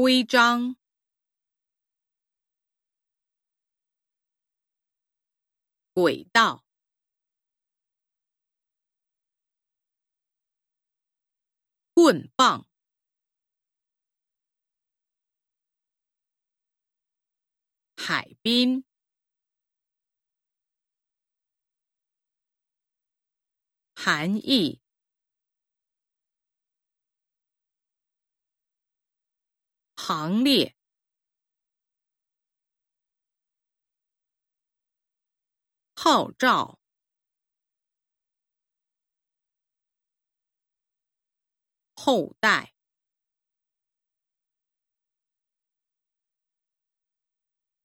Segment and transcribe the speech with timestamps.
[0.00, 0.76] 规章、
[5.92, 6.64] 轨道、
[11.92, 12.66] 棍棒、
[17.94, 18.86] 海滨、
[23.94, 24.80] 含义。
[30.02, 30.74] 行列，
[35.94, 36.80] 号召，
[41.94, 42.74] 后代，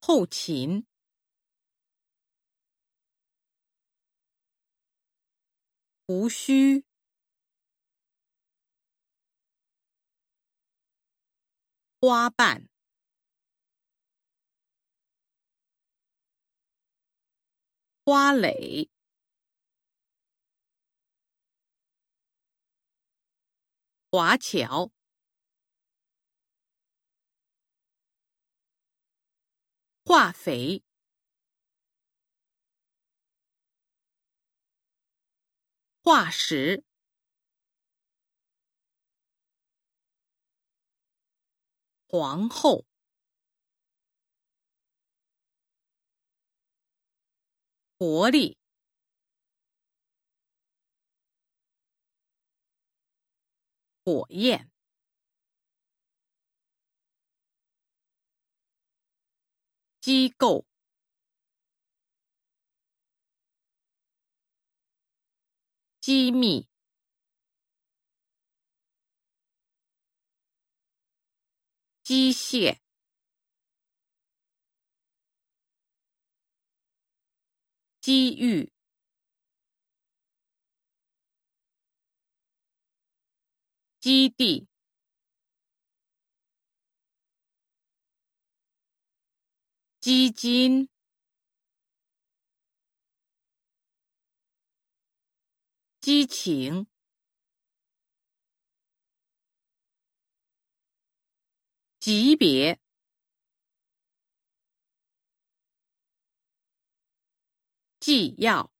[0.00, 0.86] 后勤，
[6.06, 6.85] 无需。
[12.06, 12.68] 花瓣，
[18.04, 18.88] 花蕾，
[24.08, 24.92] 华侨，
[30.04, 30.84] 化肥，
[36.04, 36.84] 化石。
[42.08, 42.84] 皇后，
[47.98, 48.56] 活力，
[54.04, 54.70] 火焰，
[60.00, 60.64] 机构，
[66.00, 66.68] 机密。
[72.06, 72.78] 机械，
[78.00, 78.72] 机遇，
[83.98, 84.68] 基地，
[89.98, 90.88] 基金，
[96.00, 96.86] 激情。
[102.06, 102.78] 级别，
[107.98, 108.70] 纪要，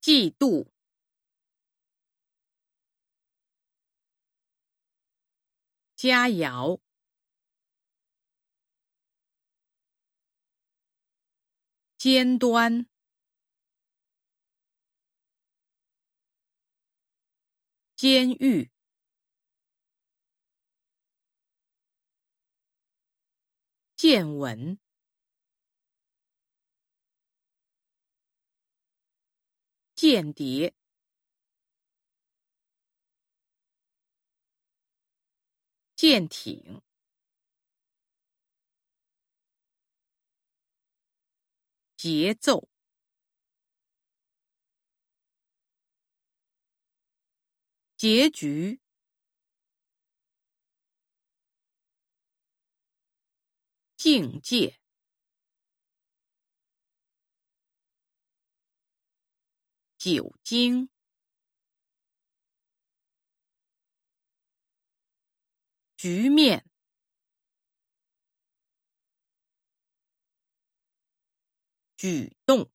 [0.00, 0.66] 季度，
[5.94, 6.80] 佳肴，
[11.96, 12.91] 尖端。
[18.02, 18.68] 监狱，
[23.94, 24.76] 见闻，
[29.94, 30.74] 间谍，
[35.94, 36.82] 舰艇，
[41.96, 42.71] 节奏。
[48.02, 48.80] 结局，
[53.96, 54.80] 境界，
[59.96, 60.90] 酒精，
[65.96, 66.68] 局面，
[71.96, 72.68] 举动。